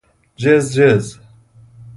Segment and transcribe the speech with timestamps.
[0.35, 1.19] جزجز